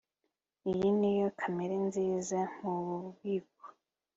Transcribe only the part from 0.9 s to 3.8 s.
niyo kamera nziza mububiko